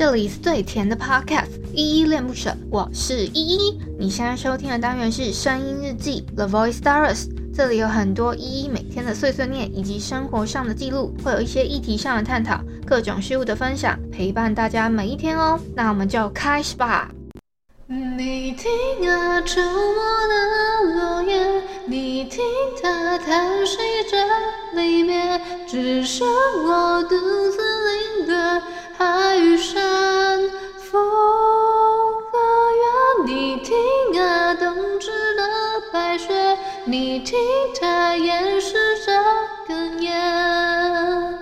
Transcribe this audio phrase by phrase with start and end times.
[0.00, 3.78] 这里是最甜的 Podcast，依依恋不舍，我是依依。
[3.98, 15.60] 你现在收听的单元是声音日记 The Voice Diaries，这里有很多依依每天的碎碎念以及生活上的记录，会有一些议题上的探讨，各种事物的分享，陪伴大家每一天哦。
[15.76, 17.10] 那我们就开始吧。
[17.86, 18.70] 你听
[19.06, 22.42] 啊，沉默的落叶，你听
[22.82, 23.76] 它叹息
[24.10, 24.16] 着
[24.72, 25.38] 离别，
[25.68, 26.26] 只剩
[26.64, 27.18] 我独
[27.50, 27.69] 自
[37.80, 38.74] 它掩饰
[39.04, 39.12] 着
[39.66, 41.38] 哽咽，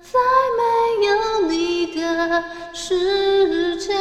[0.00, 0.18] 在
[0.56, 0.62] 没
[1.06, 3.94] 有你的世界。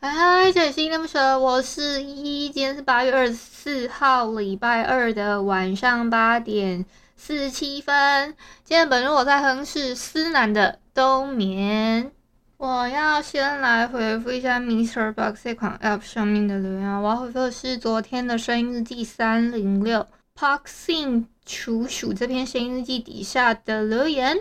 [0.00, 2.50] 嗨，这里是依依恋不舍，我是依依。
[2.50, 8.34] 今天是八月二十四号，礼拜二的晚上八点四十七分。
[8.64, 12.12] 今天本日我在哼是思南的冬眠。
[12.58, 17.02] 我要先来回复一下 Mister Box 这款 App 上面的留言。
[17.02, 24.38] 我要回复的是昨天的声音日记三零六 Parksin 处暑这篇声音日记底下的留言。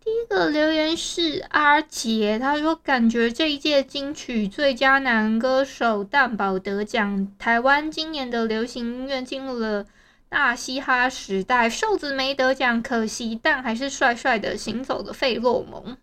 [0.00, 9.84] 第一个留言是阿杰，他说感觉这一届金曲最佳男歌手蛋堡得奖，台湾今年的流行音乐进入了
[10.28, 15.96] 大嘻哈时代，瘦子没得奖，可惜，但还是帅帅的行走的费洛蒙。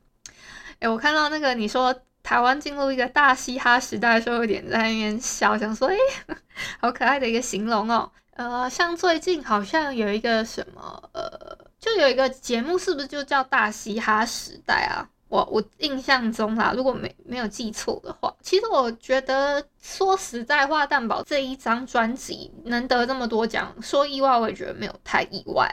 [0.80, 5.98] 诶，我看到那个你说台湾进入一个大嘻哈时代的时候，有点在那边笑，想说诶，
[6.80, 8.12] 好可爱的一个形容哦。
[8.36, 11.58] 呃，像最近好像有一个什么呃。
[11.78, 15.08] 就有一个节目，是不是就叫《大嘻哈时代》啊？
[15.28, 25.70] 我我印象中啦，如果没没有记错的话，其实我觉得说实在话，蛋堡这一张专辑能得这么多奖，说意外我也觉得没有太意外，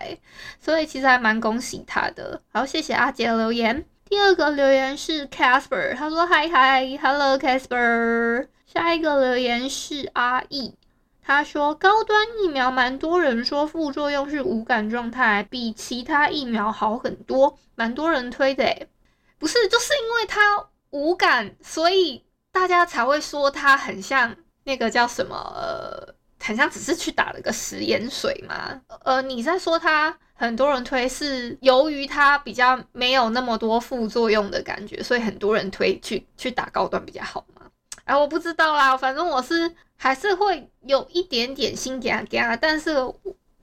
[0.60, 2.42] 所以其实还蛮恭喜他的。
[2.52, 3.82] 好，谢谢阿杰的留言。
[4.12, 10.74] 第二个留言是 Casper，他说：“嗨嗨，Hello Casper。”下一个留言是阿易。
[11.22, 18.86] 他说，高端疫苗蛮多人说副作用是无感状态，比其他疫苗好很多，蛮多人推的诶。
[19.38, 22.22] 不是，就是因为它无感，所以
[22.52, 28.80] 大家才会说它很像那个叫什么，呃，很像只是去打了个食盐水嘛。
[29.04, 37.62] 呃，你在说它很多人推是由于它比较没有那么多副作用的感觉，所以很多人推去去打高端比较好吗？
[38.04, 39.72] 哎，我不知道啦，反正我是。
[39.94, 42.90] 还是会有一点点心惊惊，但是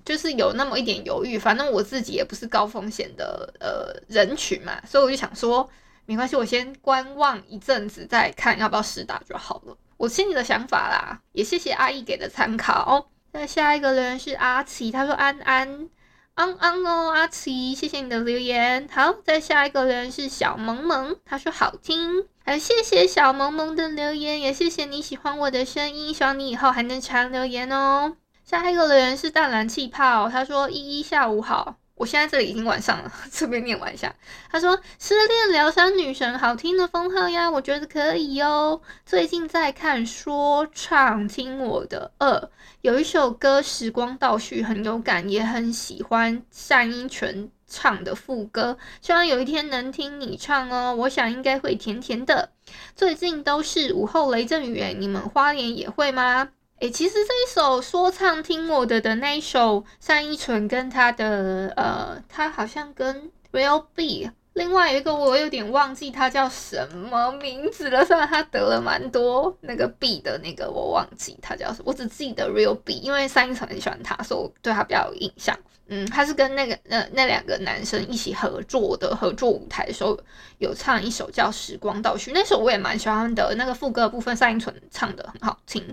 [0.05, 1.37] 就是有那么一点犹豫。
[1.37, 5.69] 反正我自己也不是高风险的呃人群嘛，所以我就想说，
[6.09, 9.77] 没关系，我先观望一阵子再看要不要试打就好了。
[9.95, 13.11] 我心里的想法啦，也谢谢阿姨给的参考。
[13.31, 15.87] 那下一个留言是阿奇，他说安安
[16.33, 18.89] 安安哦，阿奇，谢谢你的留言。
[18.91, 22.25] 好，再下一个留言是小萌萌，他说好听。
[22.43, 28.15] 还谢谢小萌萌的留言，也谢谢你喜欢我的声音，希望你以后还能常留言哦。
[28.43, 34.15] 下一个留言是淡蓝气泡，他说：“依依下午好，我现在这里已经晚上了，这边念完一下。”
[34.49, 38.79] 他说：“失恋疗伤女神，好听的封号呀，我觉得可以哦。
[39.05, 42.49] 最近在看说唱，听我的二，
[42.79, 50.95] 有一首歌《时光倒叙》很有感，也很喜欢单依纯。”唱的副歌，希望有一天能听你唱哦。
[50.95, 52.49] 我想应该会甜甜的。
[52.95, 56.49] 最近都是午后雷阵雨，你们花莲也会吗？
[56.79, 64.31] 诶，其实这一首说唱听我的的那一首，单依纯跟他的呃，他好像跟 Real B。
[64.53, 75.57] 另外一个我有点忘记他叫什么名字了，虽然他得了蛮多那个 B 的那个，我忘记他叫什么，我只记得 Real B，因为单依纯很喜欢他，所以我对他比较有印象。
[75.87, 80.17] 嗯，他是跟那个那那两个男生一起合作的，合作舞台的时候
[80.59, 85.83] 有唱一首叫《时光倒叙》，那首我也蛮喜欢的，那个副歌部分单依纯唱的很好听。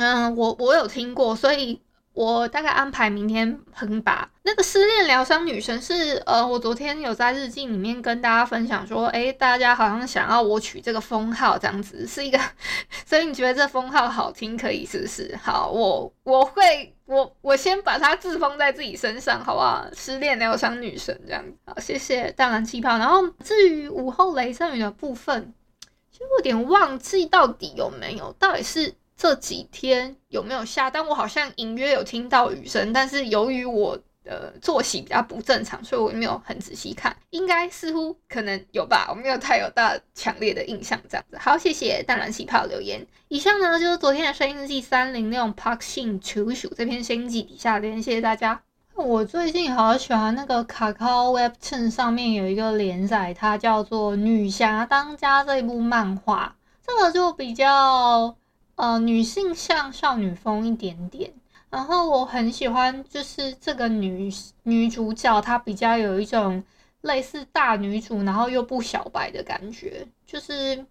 [0.00, 1.80] 嗯，我我有听过，所以。
[2.12, 4.28] 我大概安排明天喷吧。
[4.42, 12.38] 那个失恋疗伤女神是呃，我昨天有在日记里面跟大家分享说，诶，大家好像想要我取这个封号这样子，是一个，
[13.06, 15.38] 所以你觉得这封号好听可以试试？
[15.40, 19.86] 好，我我会我我先把它自封在自己身上，好不好？
[19.94, 22.98] 失恋疗伤女神这样子，好，谢谢淡蓝气泡。
[22.98, 25.54] 然后至于午后雷阵雨的部分，
[26.10, 28.92] 其实我有点忘记到底有没有，到底是。
[29.20, 30.90] 这几天有没有下？
[30.90, 37.14] 但我好像隐约有听到雨声，但是由于我的作息比较不正常，所以我没有很仔细看。
[37.28, 40.98] 应该似乎可能有吧，我没有太有大强烈的印象。
[41.06, 43.06] 这样子，好，谢谢淡蓝气泡留言。
[43.28, 48.62] 以上呢就是昨天的声音日记三零六 Park Shin 处暑这篇声音日记底下留言，谢谢大家。
[48.94, 56.56] 我最近好喜欢那个卡卡 Webtoon 上面有一个连载，它叫做《女侠当家》这一部漫画，
[56.86, 58.34] 这个就比较
[58.80, 61.30] 呃女性向少女风一点点。
[61.68, 64.32] 然后我很喜欢，就是这个女
[64.62, 66.64] 女主角，她比较有一种
[67.02, 70.06] 类似大女主，然后又不小白的感觉。
[70.26, 70.84] 就是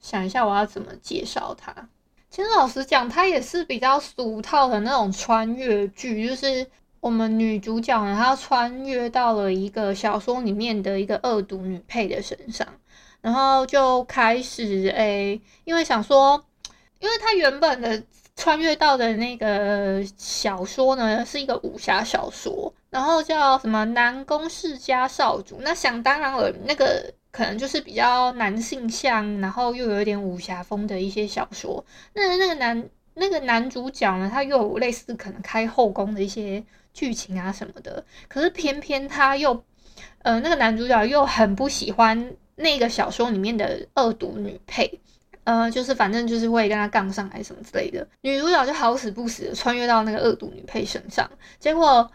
[0.00, 1.88] 想一下我要怎么介绍她。
[2.30, 6.66] 其实老实讲，她也是比较俗套的那种穿越剧，就是
[6.98, 12.66] 我们女主角呢，她穿越到了一个小说里面的一个恶毒女配的身上，
[13.20, 16.44] 然后就开始诶，因为想说，
[17.04, 18.02] 因为他原本的。
[18.36, 25.58] 穿越到的那个小说呢，是一个武侠小说，然后叫什么南宫世家少主。
[25.60, 31.86] 那想当然了，那个可能就是比较男性向，然后又有一点武侠风的一些小说。
[32.12, 38.04] 那那个男那个男主角呢，他又有类似可能开后宫的一些剧情啊什么的。
[38.26, 39.62] 可是偏偏他又，
[40.24, 45.00] 呃，那个男主角又很不喜欢那个小说里面的恶毒女配。
[45.44, 52.10] 呃，就是反正就是会跟他杠上来什么之类的，女主角就好死不死的穿越到那个恶毒女配身上，结果，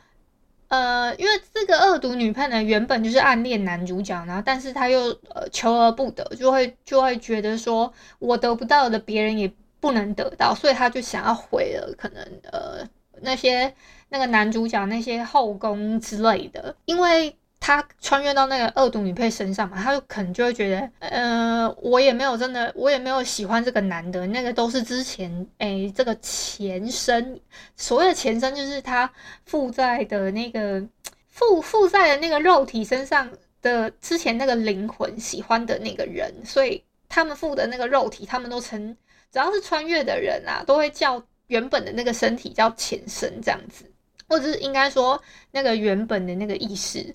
[0.68, 5.02] 呃，因为这个恶毒女配呢原本就是暗恋男主角，然后但是她又
[5.34, 12.88] 呃求而不得，就会就会觉得说我得不到的别人也不能得到，所以她就想要毁了可能呃
[13.22, 13.74] 那些
[14.10, 17.36] 那个男主角那些后宫之类的，因为。
[17.61, 27.39] 他穿越到那个恶毒女配身上嘛，他就可能就会觉得，呃，我也没有真的，我也没有喜欢这个男的，那个都是之前，诶、欸，这个前身，
[27.75, 29.11] 所谓的前身就是他
[29.45, 30.81] 附在的那个
[31.27, 33.29] 附附在的那个肉体身上
[33.61, 38.95] 的之前那个灵魂喜欢的那个人，所以他们附的那个肉体，他们都称，
[39.31, 43.83] 只要是穿越的人啊，都会叫原本的那个身体叫前身这样子，
[44.29, 45.21] 或者是应该说
[45.51, 47.13] 那个原本的那个意识。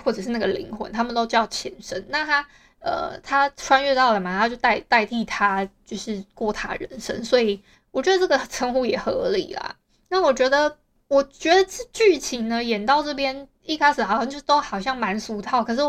[0.00, 2.04] 或者是那个灵魂，他们都叫前身。
[2.08, 2.46] 那他，
[2.80, 7.24] 呃，他穿越到了嘛，他就代代替他，就是过他人生。
[7.24, 9.76] 所以我觉得这个称呼也合理啦。
[10.08, 10.76] 那我觉得，
[11.08, 15.62] 我觉得这剧情呢，演到这边一开始好像就都好像蛮俗套。
[15.62, 15.80] 可是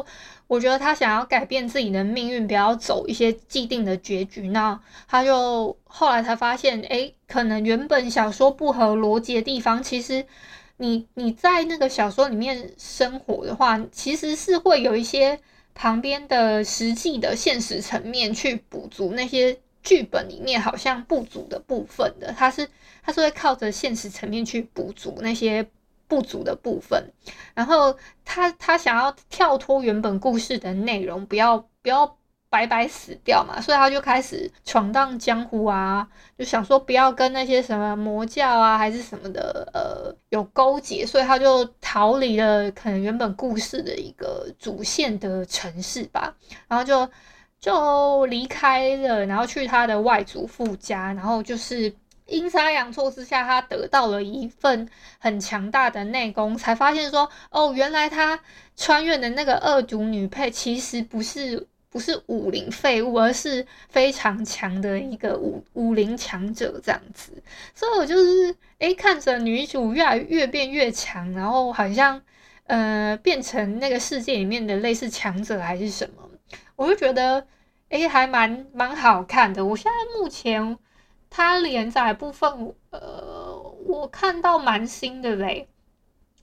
[0.47, 4.49] 我觉得他想要改变自己的命运，不要走一些既定的结局。
[4.49, 10.25] 那他就后来才发现，诶，可能原本小说不合逻辑的地方，其实。
[10.81, 15.39] 你你在那个小说里面生活的话，其实是会有一些
[15.75, 22.33] 旁边的实际的现实层面去补足那些剧本里面好像不足的部分的。
[22.35, 22.67] 它是
[23.03, 25.69] 它是会靠着现实层面去补足那些
[26.07, 27.13] 不足的部分，
[27.53, 27.95] 然后
[28.25, 32.17] 他他想要跳脱原本故事的内容，不要不要。
[32.51, 36.05] 白白死掉嘛，所以他就开始闯荡江湖啊，
[36.37, 46.35] 就想说不要跟那些什么魔教啊，还是什么的，呃，有勾结，所以他就逃离了可能原本故事的一个主线的城市吧，
[46.67, 47.09] 然后就
[47.61, 51.93] 就离开了，然后去他的外祖父家，然后就是
[52.25, 54.89] 阴差阳错之下，他得到了一份
[55.19, 58.37] 很强大的内功，才发现说，哦，原来他
[58.75, 61.65] 穿越的那个恶毒女配其实不是。
[61.91, 67.33] 不是武林废物，而是非常强的一个武武林强者这样子，
[67.75, 72.21] 所以我就是诶看着女主越来越变越强，然后好像
[72.67, 76.29] 呃变成那个世界里面的类似强者还是什么，
[76.77, 77.45] 我就觉得
[77.89, 79.65] 诶还蛮蛮好看的。
[79.65, 80.77] 我现在目前
[81.29, 83.53] 它连载部分，呃，
[83.85, 85.67] 我看到蛮新的嘞，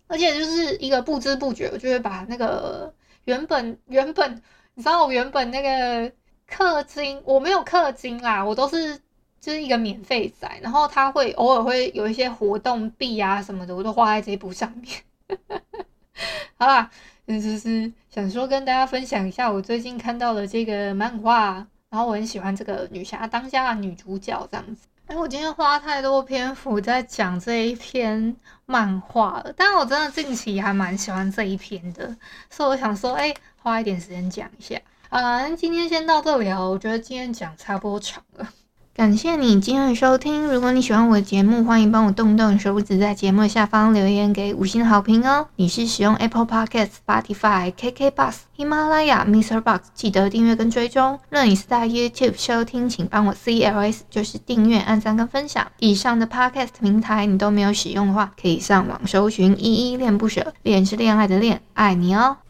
[0.09, 2.95] 而且就是一个不知不觉，我就会把那个
[3.25, 4.43] 原本原本。
[4.79, 6.09] 你知道我原本那个
[6.49, 8.97] 氪金，我没有氪金啦，我都是
[9.41, 15.03] 就是一个免费仔，然后他会偶尔会有一些活动币啊什么的，我都花在这一部上面。
[16.57, 16.89] 好啦，
[17.27, 24.87] 就是想说跟大家分享一下我最近看到的这个漫画，然后我很喜欢这个女侠当家的女主角这样子。
[25.09, 32.17] 哎，我今天花太多篇幅在讲这一篇漫画了，但我真的近期还蛮喜欢这一篇的，
[32.49, 33.35] 所以我想说，哎。
[33.69, 36.71] 花一点时间讲一下，啊，今天先到这里哦。
[36.71, 38.49] 我觉得今天讲差不多长了，
[38.95, 40.49] 感谢你今天的收听。
[40.49, 45.49] 如果你喜欢我的节目，欢迎帮我动动手指，在节目下方留言给五星好评哦。
[45.57, 49.61] 你是使用 Apple Podcast、Spotify、KK Bus、喜马拉雅、Mr.
[49.61, 51.21] Box，记得订阅跟追踪。
[51.29, 55.71] 若你是在 YouTube 收听，请帮我 CLS，就是订阅、按赞跟分享。
[55.79, 62.39] 以上的 Podcast 平台你都没有使用的话，可以上网搜寻依依恋不舍，恋是恋爱的恋，爱你哦，